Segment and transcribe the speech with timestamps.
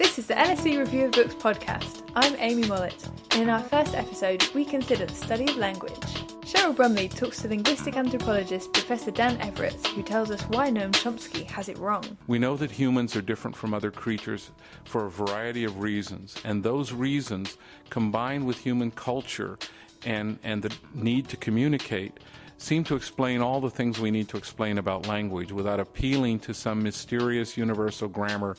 [0.00, 2.10] This is the LSE Review of Books podcast.
[2.16, 5.92] I'm Amy Mollett, and in our first episode, we consider the study of language.
[6.40, 11.44] Cheryl Brumley talks to linguistic anthropologist Professor Dan Everett, who tells us why Noam Chomsky
[11.50, 12.16] has it wrong.
[12.28, 14.52] We know that humans are different from other creatures
[14.86, 17.58] for a variety of reasons, and those reasons,
[17.90, 19.58] combined with human culture
[20.06, 22.20] and, and the need to communicate,
[22.56, 26.54] seem to explain all the things we need to explain about language without appealing to
[26.54, 28.56] some mysterious universal grammar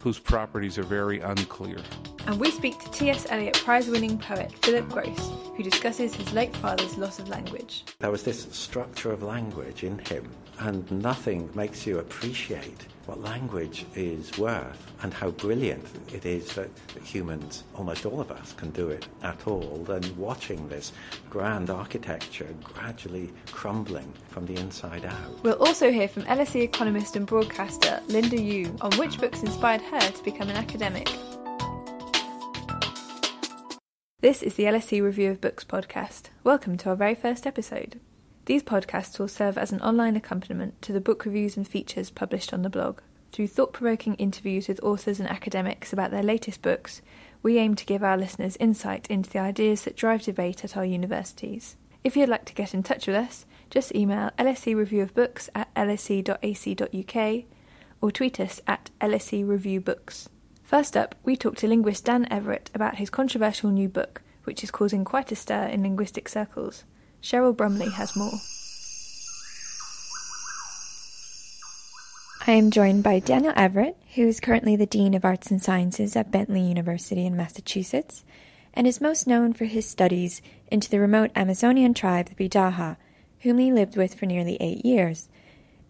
[0.00, 1.78] whose properties are very unclear.
[2.26, 3.26] And we speak to T.S.
[3.30, 7.84] Eliot Prize winning poet Philip Gross, who discusses his late father's loss of language.
[7.98, 10.28] There was this structure of language in him,
[10.58, 16.70] and nothing makes you appreciate what language is worth and how brilliant it is that,
[17.02, 19.84] humans, almost all of us, can do it at all.
[19.88, 20.92] And watching this
[21.28, 25.42] grand architecture gradually crumbling from the inside out.
[25.42, 29.98] We'll also hear from LSE economist and broadcaster Linda Yueh on which books inspired her
[29.98, 31.08] to become an academic.
[34.20, 36.26] This is the LSE Review of Books podcast.
[36.44, 37.98] Welcome to our very first episode.
[38.50, 42.52] These podcasts will serve as an online accompaniment to the book reviews and features published
[42.52, 42.98] on the blog.
[43.30, 47.00] Through thought provoking interviews with authors and academics about their latest books,
[47.44, 50.84] we aim to give our listeners insight into the ideas that drive debate at our
[50.84, 51.76] universities.
[52.02, 55.48] If you'd like to get in touch with us, just email LSE Review of Books
[55.54, 57.44] at lse.ac.uk
[58.00, 60.28] or tweet us at LSE Review Books.
[60.64, 64.72] First up, we talk to linguist Dan Everett about his controversial new book, which is
[64.72, 66.82] causing quite a stir in linguistic circles.
[67.22, 68.40] Cheryl Brumley has more.
[72.46, 76.16] I am joined by Daniel Everett, who is currently the Dean of Arts and Sciences
[76.16, 78.24] at Bentley University in Massachusetts,
[78.72, 80.40] and is most known for his studies
[80.70, 82.96] into the remote Amazonian tribe, the Pirahã,
[83.40, 85.28] whom he lived with for nearly eight years.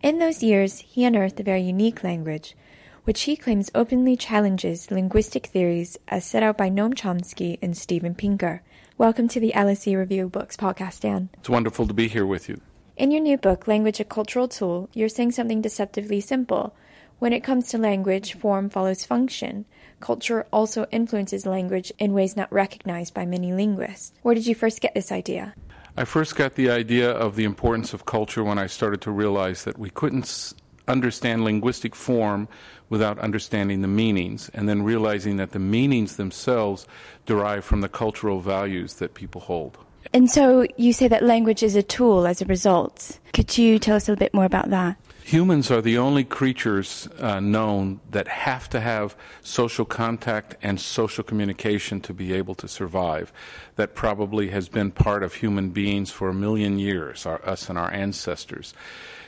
[0.03, 2.57] In those years, he unearthed a very unique language,
[3.05, 8.15] which he claims openly challenges linguistic theories as set out by Noam Chomsky and Steven
[8.15, 8.63] Pinker.
[9.01, 11.31] Welcome to the LSE Review Books podcast, Dan.
[11.39, 12.61] It's wonderful to be here with you.
[12.99, 16.77] In your new book, Language a Cultural Tool, you're saying something deceptively simple.
[17.19, 19.65] When it comes to language, form follows function.
[20.01, 24.13] Culture also influences language in ways not recognized by many linguists.
[24.21, 25.55] Where did you first get this idea?
[25.97, 29.65] I first got the idea of the importance of culture when I started to realize
[29.65, 30.53] that we couldn't
[30.91, 32.49] understand linguistic form
[32.89, 36.87] without understanding the meanings, and then realizing that the meanings themselves
[37.25, 39.79] derive from the cultural values that people hold.
[40.13, 43.21] And so you say that language is a tool as a result.
[43.33, 44.97] Could you tell us a little bit more about that?
[45.23, 51.23] Humans are the only creatures uh, known that have to have social contact and social
[51.23, 53.33] communication to be able to survive.
[53.77, 57.79] That probably has been part of human beings for a million years, our, us and
[57.79, 58.75] our ancestors.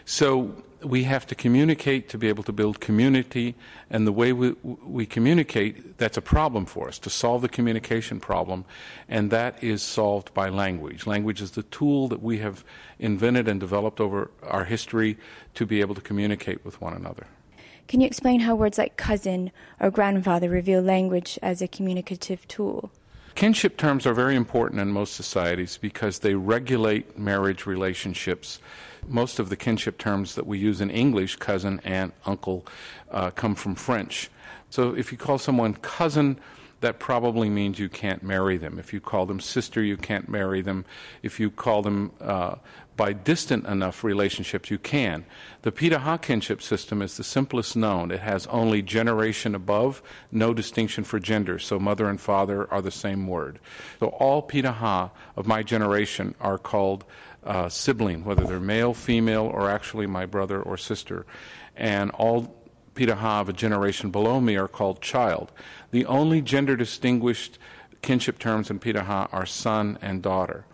[0.04, 3.54] So we have to communicate to be able to build community,
[3.90, 8.20] and the way we, we communicate, that's a problem for us to solve the communication
[8.20, 8.64] problem,
[9.08, 11.06] and that is solved by language.
[11.06, 12.64] Language is the tool that we have
[12.98, 15.18] invented and developed over our history
[15.54, 17.26] to be able to communicate with one another.
[17.88, 22.90] Can you explain how words like cousin or grandfather reveal language as a communicative tool?
[23.34, 28.60] Kinship terms are very important in most societies because they regulate marriage relationships.
[29.06, 32.64] Most of the kinship terms that we use in English, cousin, aunt, uncle,
[33.10, 34.30] uh, come from French.
[34.70, 36.38] So if you call someone cousin,
[36.82, 38.78] that probably means you can't marry them.
[38.78, 40.84] If you call them sister, you can't marry them.
[41.22, 42.56] If you call them uh,
[42.96, 45.24] by distant enough relationships, you can.
[45.62, 48.10] The Pirahã kinship system is the simplest known.
[48.10, 52.90] It has only generation above, no distinction for gender, so mother and father are the
[52.90, 53.60] same word.
[54.00, 57.04] So all Pirahã of my generation are called
[57.44, 61.26] uh, sibling, whether they're male, female, or actually my brother or sister.
[61.76, 62.54] And all
[62.94, 65.50] Pirahã of a generation below me are called child.
[65.90, 67.58] The only gender distinguished
[68.02, 70.66] kinship terms in Pirahã are son and daughter.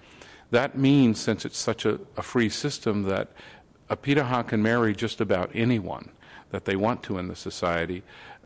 [0.51, 3.29] That means, since it's such a, a free system, that
[3.91, 6.11] a Pirahã can marry just about anyone
[6.51, 8.03] that they want to in the society,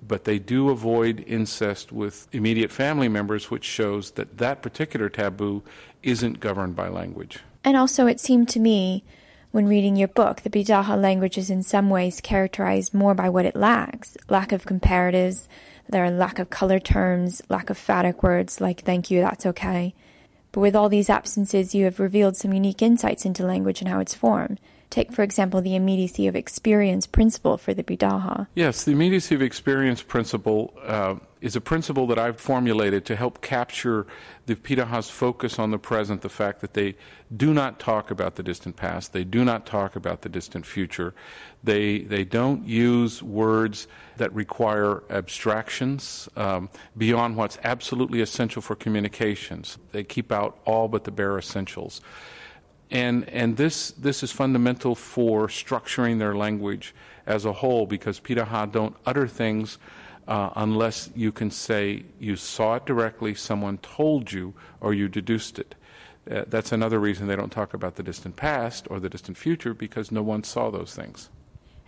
[0.06, 5.62] but they do avoid incest with immediate family members, which shows that that particular taboo
[6.02, 7.38] isn't governed by language.
[7.64, 9.04] And also, it seemed to me
[9.52, 13.44] when reading your book, the Pirahã language is in some ways characterized more by what
[13.44, 15.46] it lacks lack of comparatives,
[15.88, 19.94] there are lack of color terms, lack of phatic words like thank you, that's okay.
[20.52, 24.00] But with all these absences, you have revealed some unique insights into language and how
[24.00, 24.58] it's formed.
[24.92, 28.46] Take, for example, the immediacy of experience principle for the Pirahã.
[28.54, 33.40] Yes, the immediacy of experience principle uh, is a principle that I've formulated to help
[33.40, 34.06] capture
[34.44, 36.94] the Pirahã's focus on the present, the fact that they
[37.34, 41.14] do not talk about the distant past, they do not talk about the distant future,
[41.64, 46.68] they, they don't use words that require abstractions um,
[46.98, 49.78] beyond what's absolutely essential for communications.
[49.92, 52.02] They keep out all but the bare essentials.
[52.92, 56.94] And, and this, this is fundamental for structuring their language
[57.26, 59.78] as a whole because Pirahã don't utter things
[60.28, 65.58] uh, unless you can say you saw it directly, someone told you, or you deduced
[65.58, 65.74] it.
[66.30, 69.72] Uh, that's another reason they don't talk about the distant past or the distant future
[69.72, 71.30] because no one saw those things.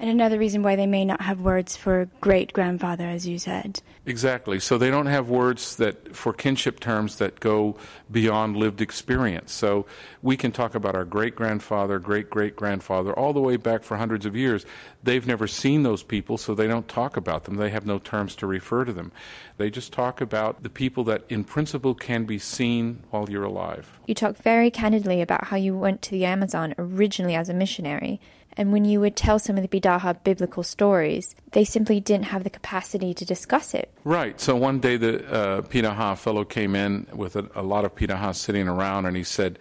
[0.04, 3.80] And another reason why they may not have words for great grandfather, as you said.
[4.04, 4.60] Exactly.
[4.60, 7.78] So they don't have words that for kinship terms that go
[8.10, 9.50] beyond lived experience.
[9.54, 9.86] So
[10.20, 13.96] we can talk about our great grandfather, great great grandfather, all the way back for
[13.96, 14.66] hundreds of years.
[15.02, 17.54] They've never seen those people, so they don't talk about them.
[17.54, 19.10] They have no terms to refer to them.
[19.56, 23.98] They just talk about the people that, in principle, can be seen while you're alive.
[24.06, 28.20] You talk very candidly about how you went to the Amazon originally as a missionary
[28.56, 32.44] and when you would tell some of the Pirahã biblical stories, they simply didn't have
[32.44, 33.92] the capacity to discuss it.
[34.04, 34.40] Right.
[34.40, 38.34] So one day the uh, Pirahã fellow came in with a, a lot of Pirahã
[38.34, 39.58] sitting around, and he said,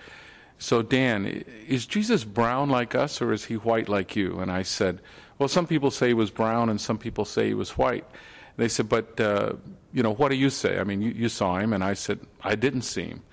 [0.59, 1.25] So, Dan,
[1.67, 4.39] is Jesus brown like us, or is he white like you?
[4.39, 5.01] And I said,
[5.39, 8.05] Well, some people say he was brown, and some people say he was white.
[8.05, 9.53] And They said, But, uh,
[9.91, 10.79] you know, what do you say?
[10.79, 11.73] I mean, you, you saw him.
[11.73, 13.23] And I said, I didn't see him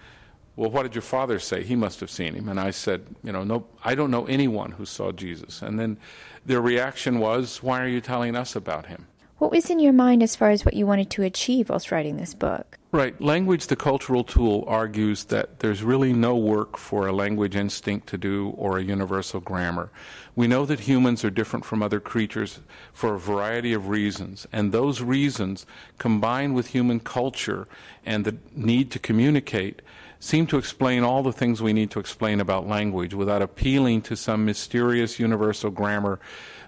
[0.60, 1.62] well, what did your father say?
[1.62, 2.46] He must have seen him.
[2.46, 5.62] And I said, you know, no, I don't know anyone who saw Jesus.
[5.62, 5.96] And then
[6.44, 9.06] their reaction was, why are you telling us about him?
[9.38, 12.18] What was in your mind as far as what you wanted to achieve whilst writing
[12.18, 12.78] this book?
[12.92, 13.18] Right.
[13.22, 18.18] Language, the cultural tool, argues that there's really no work for a language instinct to
[18.18, 19.90] do or a universal grammar.
[20.36, 22.60] We know that humans are different from other creatures
[22.92, 25.64] for a variety of reasons, and those reasons,
[25.96, 27.66] combined with human culture
[28.04, 29.80] and the need to communicate,
[30.20, 34.14] seem to explain all the things we need to explain about language without appealing to
[34.14, 36.20] some mysterious universal grammar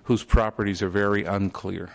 [0.05, 1.91] whose properties are very unclear.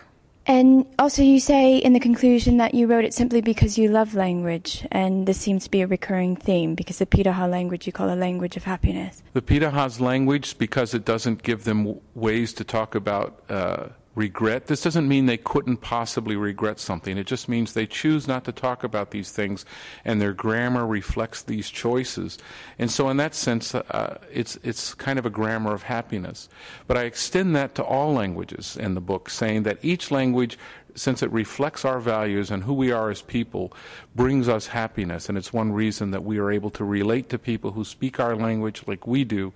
[0.46, 4.14] And also, you say in the conclusion that you wrote it simply because you love
[4.14, 8.08] language, and this seems to be a recurring theme because the Pirahã language you call
[8.08, 9.22] a language of happiness.
[9.34, 14.66] The Pirahã's language, because it doesn't give them ways to talk about uh, regret.
[14.66, 17.16] This doesn't mean they couldn't possibly regret something.
[17.16, 19.64] It just means they choose not to talk about these things,
[20.04, 22.38] and their grammar reflects these choices.
[22.78, 26.48] And so, in that sense, uh, it's it's kind of a grammar of happiness.
[26.86, 30.58] But I extend that to all languages in the book, saying that each language.
[30.94, 33.72] Since it reflects our values and who we are as people,
[34.16, 35.28] brings us happiness.
[35.28, 38.34] And it's one reason that we are able to relate to people who speak our
[38.34, 39.52] language like we do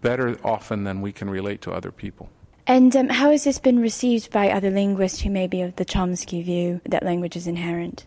[0.00, 2.30] better often than we can relate to other people.
[2.66, 5.84] And um, how has this been received by other linguists who may be of the
[5.84, 8.06] Chomsky view that language is inherent?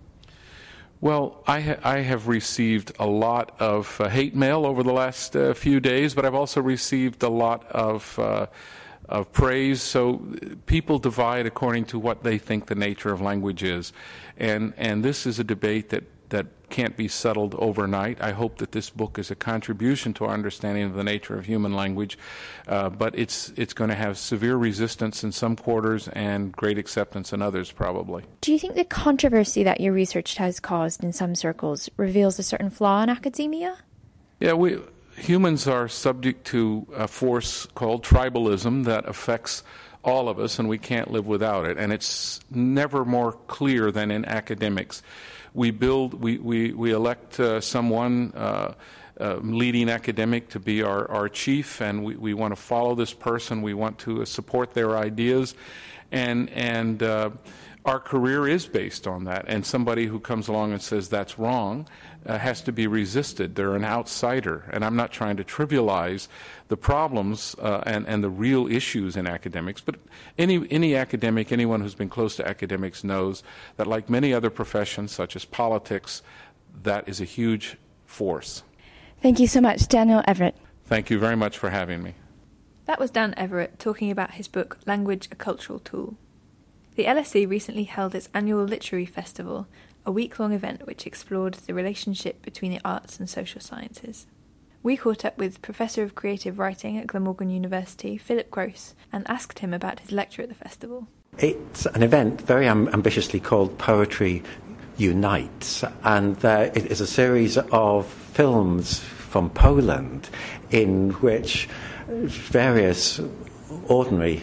[1.01, 5.33] Well, I, ha- I have received a lot of uh, hate mail over the last
[5.35, 8.47] uh, few days, but I've also received a lot of, uh,
[9.07, 9.81] of praise.
[9.81, 10.21] So
[10.65, 13.93] people divide according to what they think the nature of language is.
[14.37, 18.21] And, and this is a debate that that can't be settled overnight.
[18.21, 21.45] I hope that this book is a contribution to our understanding of the nature of
[21.45, 22.17] human language,
[22.67, 27.33] uh, but it's it's going to have severe resistance in some quarters and great acceptance
[27.33, 28.23] in others, probably.
[28.41, 32.43] Do you think the controversy that your research has caused in some circles reveals a
[32.43, 33.77] certain flaw in academia?
[34.39, 34.79] Yeah, we
[35.15, 39.63] humans are subject to a force called tribalism that affects
[40.03, 41.77] all of us, and we can't live without it.
[41.77, 45.03] And it's never more clear than in academics
[45.53, 48.33] we build, we, we, we elect uh, someone,
[49.19, 52.95] uh, uh, leading academic, to be our, our chief, and we, we want to follow
[52.95, 53.61] this person.
[53.61, 55.55] We want to support their ideas.
[56.11, 57.31] And, and uh,
[57.85, 59.45] our career is based on that.
[59.47, 61.87] And somebody who comes along and says that's wrong
[62.25, 63.55] uh, has to be resisted.
[63.55, 64.69] They're an outsider.
[64.71, 66.27] And I'm not trying to trivialize
[66.67, 69.95] the problems uh, and, and the real issues in academics, but
[70.37, 73.43] any, any academic, anyone who's been close to academics knows
[73.77, 76.21] that, like many other professions, such as politics,
[76.83, 78.63] that is a huge force.
[79.21, 80.55] Thank you so much, Daniel Everett.
[80.85, 82.13] Thank you very much for having me.
[82.85, 86.17] That was Dan Everett talking about his book Language a Cultural Tool.
[86.95, 89.67] The LSE recently held its annual literary festival,
[90.05, 94.25] a week long event which explored the relationship between the arts and social sciences.
[94.81, 99.59] We caught up with Professor of Creative Writing at Glamorgan University, Philip Gross, and asked
[99.59, 101.07] him about his lecture at the festival.
[101.37, 104.41] It's an event very ambitiously called Poetry
[104.97, 110.29] Unites, and uh, it is a series of films from Poland
[110.71, 111.67] in which
[112.07, 113.19] various
[113.89, 114.41] ordinary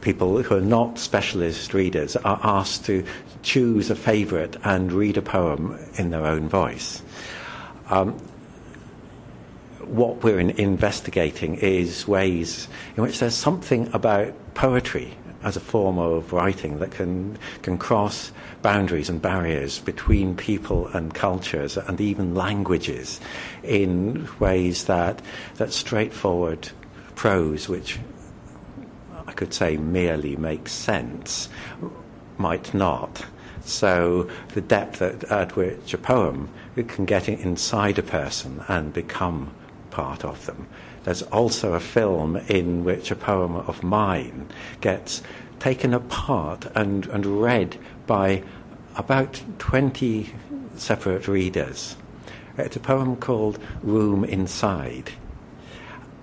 [0.00, 3.04] people who are not specialist readers are asked to
[3.44, 7.00] choose a favourite and read a poem in their own voice.
[7.90, 8.14] Um,
[9.84, 16.32] what we're investigating is ways in which there's something about poetry as a form of
[16.32, 18.32] writing that can, can cross
[18.62, 23.20] boundaries and barriers between people and cultures and even languages
[23.62, 25.20] in ways that,
[25.56, 26.70] that straightforward
[27.14, 27.98] prose, which
[29.26, 31.48] I could say merely makes sense,
[32.38, 33.24] might not.
[33.64, 36.48] So the depth at, at which a poem
[36.88, 39.52] can get inside a person and become
[39.90, 40.66] part of them.
[41.04, 44.48] There's also a film in which a poem of mine
[44.80, 45.22] gets
[45.58, 48.42] taken apart and, and read by
[48.96, 50.32] about 20
[50.76, 51.96] separate readers.
[52.58, 55.12] It's a poem called Room Inside,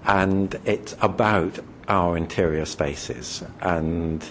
[0.06, 3.44] and it's about our interior spaces.
[3.62, 4.24] And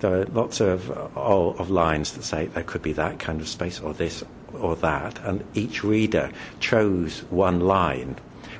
[0.00, 3.80] there are lots of, of lines that say there could be that kind of space
[3.80, 8.16] or this or that, and each reader chose one line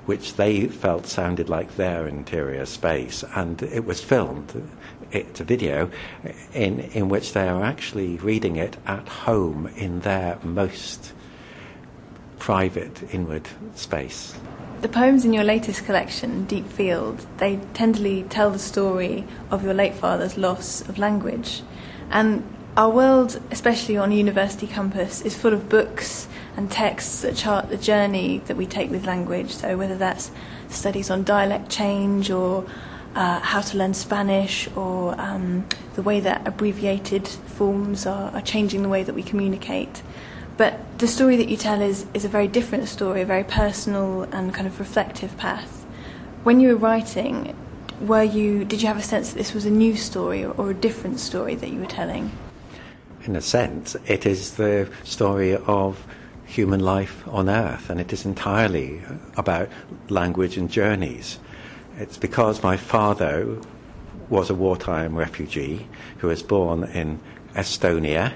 [0.09, 4.71] which they felt sounded like their interior space, and it was filmed.
[5.13, 5.91] It's a video
[6.55, 11.13] in, in which they are actually reading it at home in their most
[12.39, 14.35] private inward space.
[14.81, 19.75] The poems in your latest collection, Deep Field, they tenderly tell the story of your
[19.75, 21.63] late father's loss of language.
[22.11, 22.43] And
[22.79, 27.69] our world, especially on a university campus, is full of books and texts that chart
[27.69, 29.53] the journey that we take with language.
[29.53, 30.33] So, whether that's
[30.69, 32.67] studies on dialect change or
[33.15, 38.83] uh, how to learn Spanish or um, the way that abbreviated forms are, are, changing
[38.83, 40.03] the way that we communicate.
[40.57, 44.25] But the story that you tell is, is a very different story, a very personal
[44.25, 45.85] and kind of reflective path.
[46.43, 47.57] When you were writing,
[48.01, 50.71] were you, did you have a sense that this was a new story or, or
[50.71, 52.33] a different story that you were telling?
[53.23, 56.05] In a sense, it is the story of
[56.49, 59.03] human life on earth, and it is entirely
[59.37, 59.69] about
[60.09, 61.39] language and journeys.
[61.99, 63.59] It's because my father
[64.31, 65.87] was a wartime refugee
[66.19, 67.21] who was born in
[67.55, 68.33] Estonia,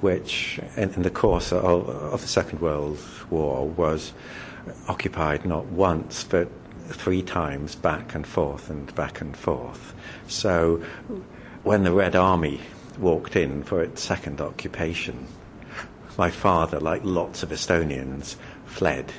[0.00, 2.98] which, in, in the course of, of, the Second World
[3.30, 4.12] War, was
[4.88, 6.48] occupied not once but
[6.88, 9.94] three times back and forth and back and forth.
[10.26, 10.82] So,
[11.62, 12.60] when the Red Army
[12.98, 15.28] walked in for its second occupation,
[16.16, 19.12] my father, like lots of Estonians, fled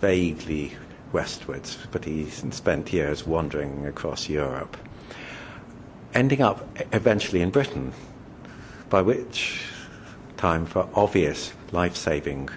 [0.00, 0.76] vaguely
[1.12, 4.76] westwards, but he spent years wandering across Europe,
[6.14, 7.92] ending up eventually in Britain,
[8.88, 9.62] by which
[10.36, 12.48] time, for obvious life saving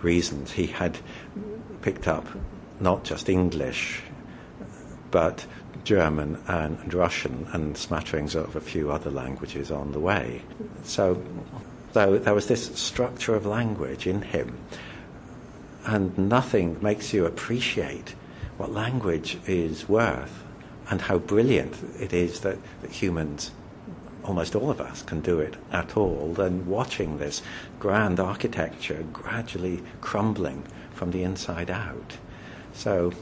[0.00, 0.98] reasons, he had
[1.82, 2.26] picked up
[2.80, 4.02] not just English,
[5.10, 5.46] but
[5.84, 10.42] German and, Russian and smatterings of a few other languages on the way.
[10.84, 11.22] So
[11.92, 14.58] though there was this structure of language in him,
[15.86, 18.14] and nothing makes you appreciate
[18.56, 20.44] what language is worth
[20.90, 23.52] and how brilliant it is that, that humans,
[24.24, 27.42] almost all of us, can do it at all than watching this
[27.78, 30.62] grand architecture gradually crumbling
[30.94, 32.16] from the inside out.
[32.72, 33.12] So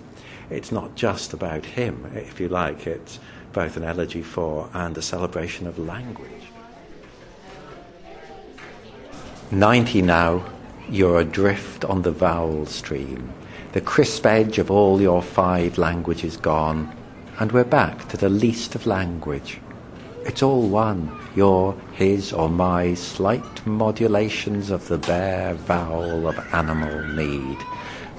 [0.50, 3.18] it's not just about him, if you like, it's
[3.52, 6.45] both an elegy for and a celebration of language.
[9.52, 10.44] 90 now,
[10.88, 13.32] you're adrift on the vowel stream.
[13.72, 16.92] The crisp edge of all your five languages gone,
[17.38, 19.60] and we're back to the least of language.
[20.24, 27.04] It's all one, your, his, or my slight modulations of the bare vowel of animal
[27.14, 27.58] need.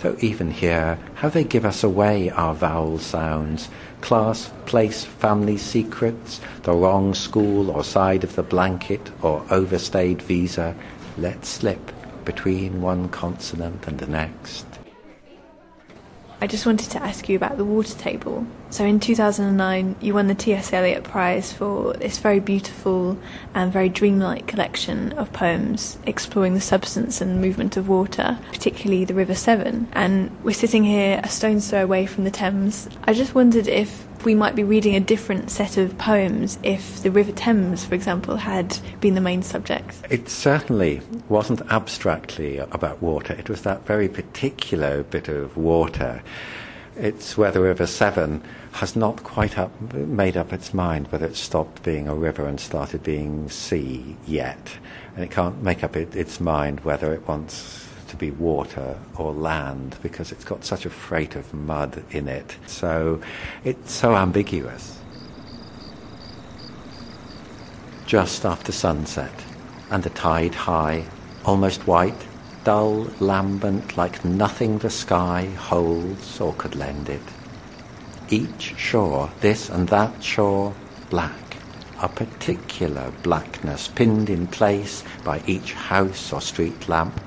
[0.01, 3.67] So even here, how they give us away our vowel sounds,
[3.99, 10.75] class, place, family secrets, the wrong school or side of the blanket, or overstayed visa,
[11.17, 11.79] let slip
[12.25, 14.65] between one consonant and the next.
[16.39, 18.45] I just wanted to ask you about the water table.
[18.69, 20.73] So in 2009, you won the T.S.
[20.73, 23.17] Eliot Prize for this very beautiful
[23.53, 29.13] and very dreamlike collection of poems exploring the substance and movement of water, particularly the
[29.13, 29.87] River Severn.
[29.93, 32.89] And we're sitting here a stone's throw away from the Thames.
[33.05, 37.11] I just wondered if we might be reading a different set of poems if the
[37.11, 39.95] River Thames, for example, had been the main subject.
[40.09, 46.21] It certainly wasn't abstractly about water, it was that very particular bit of water.
[46.99, 51.39] It's where the River Severn has not quite up, made up its mind whether it's
[51.39, 54.77] stopped being a river and started being sea yet.
[55.15, 59.31] And it can't make up it, its mind whether it wants to be water or
[59.31, 62.57] land because it's got such a freight of mud in it.
[62.65, 63.21] So
[63.63, 64.99] it's so ambiguous.
[68.07, 69.43] Just after sunset,
[69.91, 71.05] and the tide high,
[71.45, 72.26] almost white,
[72.67, 77.21] dull, lambent, like nothing the sky holds or could lend it.
[78.29, 80.75] Each shore, this and that shore,
[81.09, 81.47] black
[82.01, 87.17] a particular blackness pinned in place by each house or street lamp.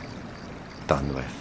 [0.86, 1.34] Done with.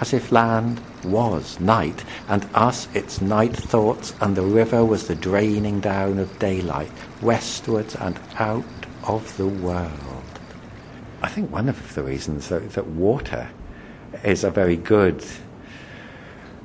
[0.00, 5.16] As if land was night, and us its night thoughts, and the river was the
[5.16, 8.64] draining down of daylight, westwards and out
[9.02, 10.15] of the world.
[11.26, 13.48] I think one of the reasons that, that water
[14.22, 15.24] is a very good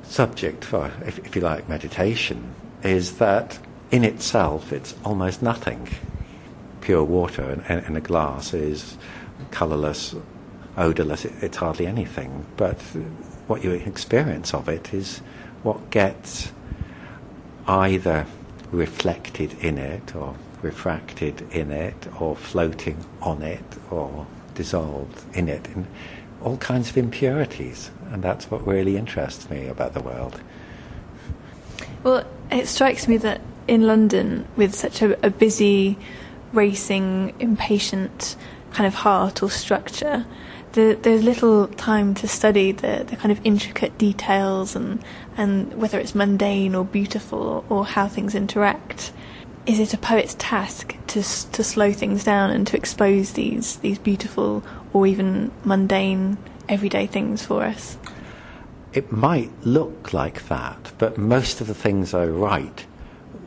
[0.04, 2.54] subject for, if, if you like, meditation
[2.84, 3.58] is that
[3.90, 5.88] in itself, it's almost nothing.
[6.80, 8.96] Pure water in, in a glass is
[9.50, 10.14] colourless,
[10.76, 12.46] odourless, it, it's hardly anything.
[12.56, 12.80] But
[13.48, 15.18] what you experience of it is
[15.64, 16.52] what gets
[17.66, 18.26] either
[18.70, 24.24] reflected in it or refracted in it or floating on it or
[24.54, 25.86] dissolved in it in
[26.42, 30.40] all kinds of impurities and that's what really interests me about the world
[32.02, 35.96] well it strikes me that in London with such a, a busy,
[36.52, 38.36] racing, impatient
[38.72, 40.26] kind of heart or structure,
[40.72, 45.02] the, there's little time to study the, the kind of intricate details and,
[45.36, 49.12] and whether it's mundane or beautiful or, or how things interact.
[49.64, 53.98] Is it a poet's task to to slow things down and to expose these these
[53.98, 56.36] beautiful or even mundane
[56.68, 57.96] everyday things for us?
[58.92, 62.86] It might look like that, but most of the things I write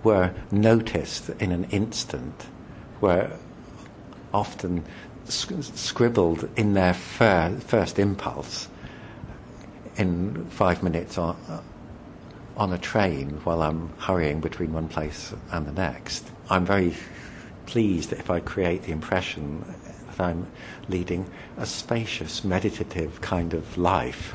[0.03, 2.47] were noticed in an instant,
[3.01, 3.31] were
[4.33, 4.85] often
[5.25, 8.69] scribbled in their fir- first impulse
[9.97, 11.37] in five minutes on,
[12.57, 16.25] on a train while I'm hurrying between one place and the next.
[16.49, 16.95] I'm very
[17.65, 19.65] pleased if I create the impression
[20.07, 20.47] that I'm
[20.87, 24.33] leading a spacious, meditative kind of life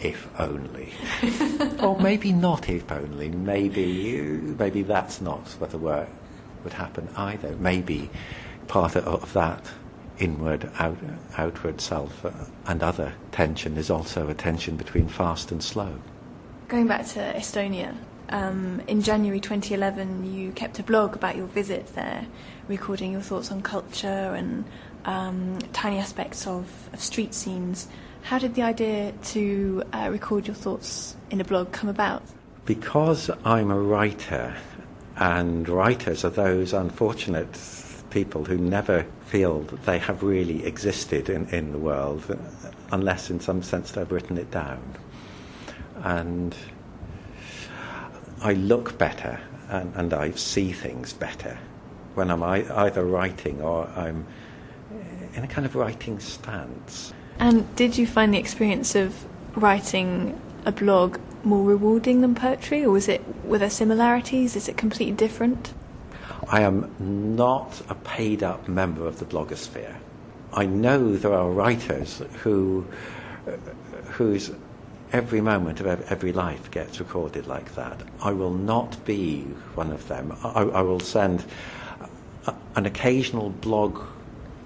[0.00, 0.92] if only.
[1.82, 3.28] or maybe not if only.
[3.28, 6.08] Maybe, maybe that's not what the work
[6.64, 7.56] would happen either.
[7.56, 8.10] Maybe
[8.66, 9.64] part of that
[10.18, 10.98] inward, out,
[11.36, 12.32] outward self uh,
[12.66, 15.98] and other tension is also a tension between fast and slow.
[16.68, 17.96] Going back to Estonia,
[18.28, 22.26] um, in January 2011, you kept a blog about your visit there,
[22.68, 24.66] recording your thoughts on culture and
[25.06, 27.88] um, tiny aspects of, of street scenes.
[28.20, 32.22] How did the idea to uh, record your thoughts in a blog come about?
[32.66, 34.54] Because I'm a writer,
[35.16, 37.58] and writers are those unfortunate
[38.10, 42.38] people who never feel that they have really existed in, in the world
[42.92, 44.82] unless, in some sense, they've written it down.
[46.02, 46.54] And
[48.40, 51.58] I look better and, and I see things better
[52.14, 54.26] when I'm either writing or I'm
[55.34, 57.12] in a kind of writing stance.
[57.38, 62.90] And did you find the experience of writing a blog more rewarding than poetry, or
[62.90, 64.56] was it were there similarities?
[64.56, 65.72] Is it completely different?
[66.48, 69.96] I am not a paid up member of the blogosphere.
[70.52, 72.86] I know there are writers who
[74.06, 74.50] whose
[75.12, 78.02] every moment of every life gets recorded like that.
[78.22, 79.42] I will not be
[79.74, 80.36] one of them.
[80.42, 81.44] I, I will send
[82.76, 84.02] an occasional blog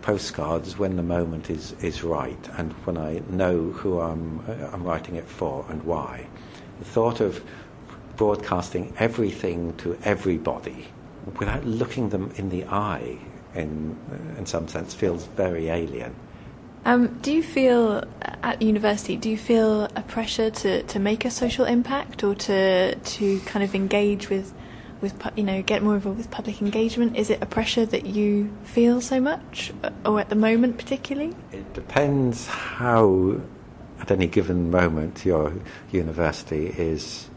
[0.03, 4.41] postcards when the moment is, is right and when I know who I'm,
[4.73, 6.27] I'm writing it for and why.
[6.81, 7.43] The thought of
[8.17, 10.89] broadcasting everything to everybody
[11.39, 13.19] without looking them in the eye,
[13.55, 13.97] in,
[14.37, 16.15] in some sense, feels very alien.
[16.85, 18.05] Um, do you feel
[18.43, 19.17] at university?
[19.17, 23.63] Do you feel a pressure to, to make a social impact or to to kind
[23.65, 24.53] of engage with
[25.01, 27.17] with you know get more involved with public engagement?
[27.17, 29.73] Is it a pressure that you feel so much,
[30.05, 31.35] or at the moment particularly?
[31.53, 33.41] It depends how,
[34.01, 35.55] at any given moment, your
[35.93, 37.29] university is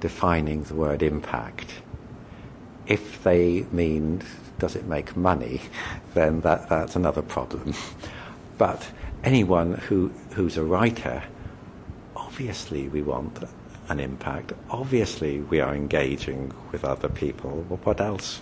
[0.00, 1.70] defining the word impact.
[2.86, 4.22] If they mean
[4.58, 5.62] does it make money,
[6.14, 7.74] then that, that's another problem.
[8.58, 8.90] But
[9.22, 11.22] anyone who, who's a writer,
[12.16, 13.38] obviously we want
[13.88, 14.52] an impact.
[14.70, 17.64] Obviously, we are engaging with other people.
[17.68, 18.40] Well, what else?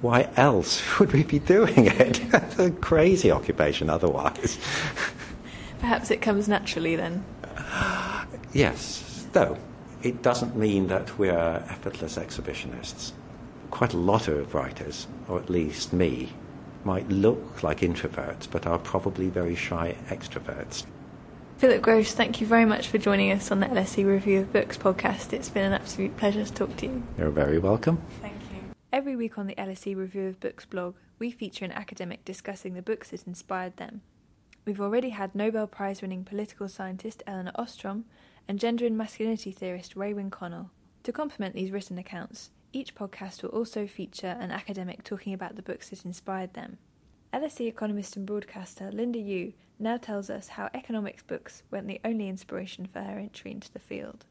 [0.00, 2.20] Why else would we be doing it?
[2.34, 4.58] It's a crazy occupation otherwise.
[5.80, 7.24] Perhaps it comes naturally then.
[8.52, 9.58] Yes, though
[10.02, 13.12] it doesn't mean that we are effortless exhibitionists.
[13.70, 16.32] Quite a lot of writers, or at least me,
[16.86, 20.86] might look like introverts, but are probably very shy extroverts.
[21.58, 24.78] Philip Gross, thank you very much for joining us on the LSE Review of Books
[24.78, 25.32] podcast.
[25.32, 27.02] It's been an absolute pleasure to talk to you.
[27.18, 28.00] You're very welcome.
[28.20, 28.60] Thank you.
[28.92, 32.82] Every week on the LSE Review of Books blog, we feature an academic discussing the
[32.82, 34.02] books that inspired them.
[34.64, 38.04] We've already had Nobel Prize winning political scientist Elinor Ostrom
[38.46, 40.70] and gender and masculinity theorist Raewyn Connell.
[41.02, 45.62] To complement these written accounts, each podcast will also feature an academic talking about the
[45.62, 46.78] books that inspired them.
[47.32, 52.28] LSE economist and broadcaster Linda Yueh now tells us how economics books weren't the only
[52.28, 54.24] inspiration for her entry into the field.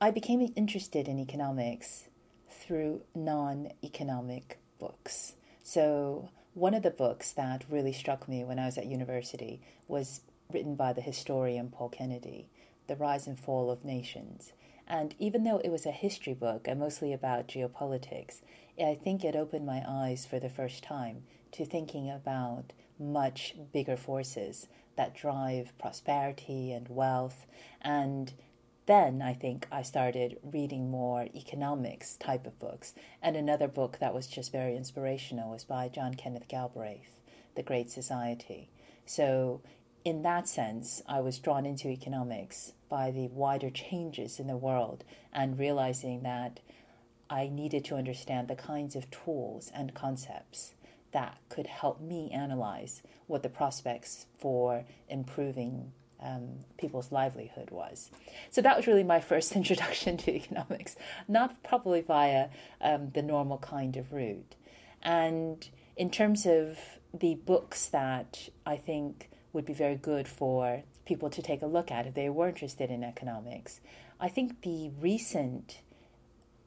[0.00, 2.08] I became interested in economics
[2.48, 5.34] through non economic books.
[5.62, 10.20] So, one of the books that really struck me when I was at university was
[10.52, 12.48] written by the historian Paul Kennedy,
[12.86, 14.52] The Rise and Fall of Nations.
[14.88, 18.40] And even though it was a history book and mostly about geopolitics,
[18.82, 23.98] I think it opened my eyes for the first time to thinking about much bigger
[23.98, 27.46] forces that drive prosperity and wealth.
[27.82, 28.32] And
[28.86, 32.94] then I think I started reading more economics type of books.
[33.20, 37.20] And another book that was just very inspirational was by John Kenneth Galbraith,
[37.56, 38.70] The Great Society.
[39.04, 39.60] So,
[40.02, 45.04] in that sense, I was drawn into economics by the wider changes in the world
[45.32, 46.60] and realizing that
[47.30, 50.74] I needed to understand the kinds of tools and concepts
[51.12, 58.10] that could help me analyze what the prospects for improving um, people's livelihood was.
[58.50, 60.96] So that was really my first introduction to economics,
[61.26, 62.48] not probably via
[62.80, 64.54] um, the normal kind of route.
[65.02, 66.78] And in terms of
[67.14, 71.90] the books that I think would be very good for people to take a look
[71.90, 73.80] at if they were interested in economics,
[74.20, 75.80] I think the recent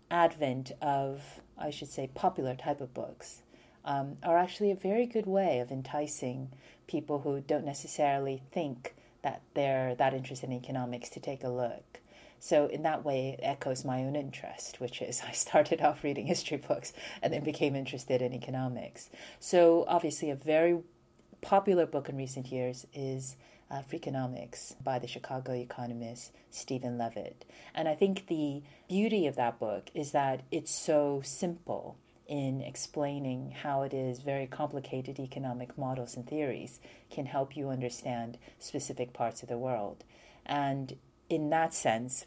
[0.09, 3.43] advent of, I should say, popular type of books
[3.85, 6.49] um, are actually a very good way of enticing
[6.87, 11.99] people who don't necessarily think that they're that interested in economics to take a look.
[12.39, 16.25] So in that way, it echoes my own interest, which is I started off reading
[16.25, 19.09] history books and then became interested in economics.
[19.39, 20.79] So obviously, a very
[21.41, 23.35] popular book in recent years is
[23.69, 27.45] uh, Freakonomics by the Chicago economist Stephen Levitt.
[27.73, 33.51] And I think the beauty of that book is that it's so simple in explaining
[33.63, 39.43] how it is very complicated economic models and theories can help you understand specific parts
[39.43, 40.03] of the world.
[40.45, 40.95] And
[41.29, 42.25] in that sense,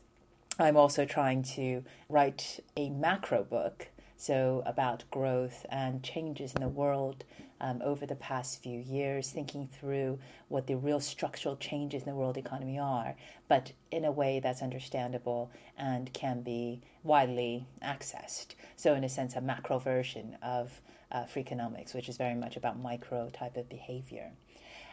[0.59, 6.69] I'm also trying to write a macro book, so about growth and changes in the
[6.69, 7.25] world
[7.65, 12.15] um, over the past few years, thinking through what the real structural changes in the
[12.15, 13.17] world economy are,
[13.49, 18.49] but in a way that's understandable and can be widely accessed.
[18.77, 22.79] So, in a sense, a macro version of uh, Freakonomics, which is very much about
[22.79, 24.33] micro type of behavior.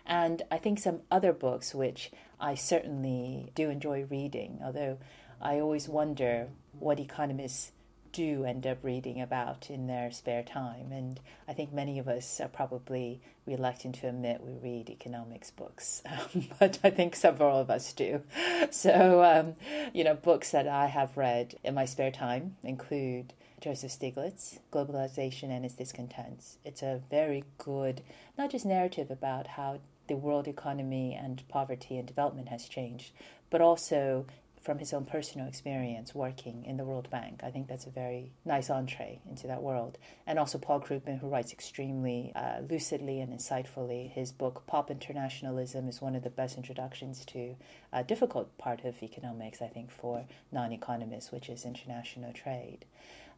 [0.06, 4.98] And I think some other books which I certainly do enjoy reading, although
[5.42, 6.48] I always wonder
[6.80, 7.74] what economists
[8.12, 10.92] do end up reading about in their spare time.
[10.92, 16.04] And I think many of us are probably reluctant to admit we read economics books,
[16.60, 18.22] but I think several of us do.
[18.70, 19.56] So, um,
[19.94, 25.50] you know, books that I have read in my spare time include Joseph Stiglitz, Globalization
[25.50, 26.58] and Its Discontents.
[26.66, 28.02] It's a very good,
[28.38, 33.12] not just narrative about how the world economy and poverty and development has changed,
[33.52, 34.26] but also
[34.62, 37.42] from his own personal experience working in the World Bank.
[37.44, 39.98] I think that's a very nice entree into that world.
[40.28, 44.12] And also Paul Krugman, who writes extremely uh, lucidly and insightfully.
[44.12, 47.56] His book, Pop Internationalism, is one of the best introductions to
[47.92, 52.86] a difficult part of economics, I think, for non economists, which is international trade.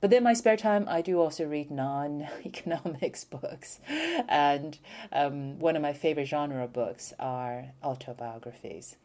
[0.01, 3.79] But in my spare time, I do also read non economics books.
[3.87, 4.77] And
[5.13, 8.97] um, one of my favorite genre books are autobiographies.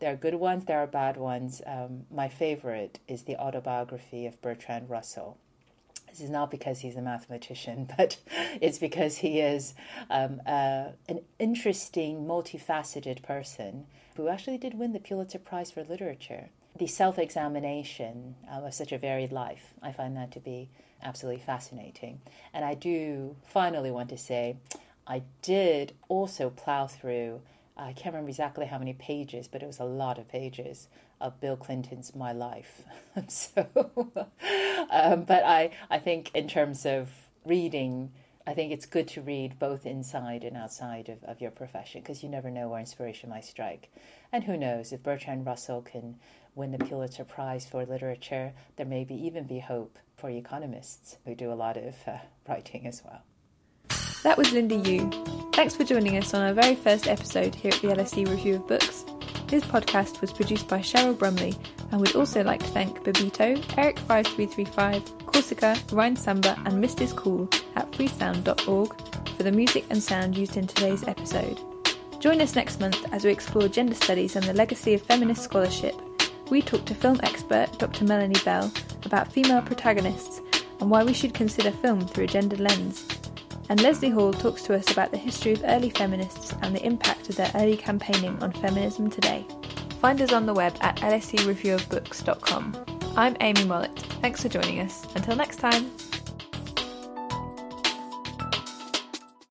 [0.00, 1.60] There are good ones, there are bad ones.
[1.66, 5.38] Um, my favorite is the autobiography of Bertrand Russell.
[6.08, 8.18] This is not because he's a mathematician, but
[8.60, 9.74] it's because he is
[10.08, 16.50] um, uh, an interesting, multifaceted person who actually did win the Pulitzer Prize for Literature.
[16.76, 20.68] The self examination uh, of such a varied life, I find that to be
[21.02, 22.20] absolutely fascinating.
[22.52, 24.56] And I do finally want to say,
[25.06, 27.40] I did also plow through
[27.78, 30.88] I can't remember exactly how many pages, but it was a lot of pages
[31.20, 32.82] of Bill Clinton's My Life.
[33.28, 33.66] so,
[34.90, 37.10] um, but I, I think in terms of
[37.44, 38.10] reading,
[38.48, 42.22] I think it's good to read both inside and outside of, of your profession because
[42.22, 43.92] you never know where inspiration might strike.
[44.32, 46.16] And who knows, if Bertrand Russell can
[46.56, 51.36] win the Pulitzer Prize for Literature, there may be even be hope for economists who
[51.36, 53.22] do a lot of uh, writing as well.
[54.24, 55.54] That was Linda Yueh.
[55.54, 58.66] Thanks for joining us on our very first episode here at the LSE Review of
[58.66, 59.04] Books.
[59.46, 61.56] This podcast was produced by Cheryl Brumley,
[61.92, 67.14] and we'd also like to thank Babito, Eric5335, Corsica, Ryan Samba, and Mrs.
[67.14, 71.60] Cool at freesound.org for the music and sound used in today's episode.
[72.18, 75.94] Join us next month as we explore gender studies and the legacy of feminist scholarship.
[76.50, 78.04] We talk to film expert Dr.
[78.04, 78.72] Melanie Bell
[79.04, 80.40] about female protagonists
[80.80, 83.06] and why we should consider film through a gendered lens.
[83.68, 87.28] And Leslie Hall talks to us about the history of early feminists and the impact
[87.28, 89.46] of their early campaigning on feminism today.
[90.00, 92.84] Find us on the web at lsereviewofbooks.com.
[93.16, 93.98] I'm Amy Mollett.
[94.20, 95.06] Thanks for joining us.
[95.14, 95.90] Until next time.